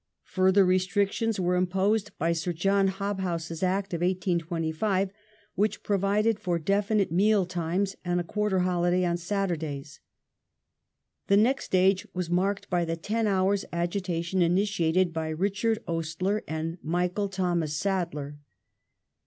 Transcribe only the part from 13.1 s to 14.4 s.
hours agita